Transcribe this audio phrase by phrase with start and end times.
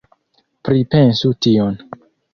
[0.69, 1.81] Pripensu tion!